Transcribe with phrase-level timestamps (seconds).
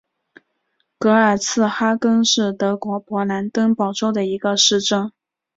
[0.97, 5.11] 格尔茨哈根是德国勃兰登堡州的一个市镇。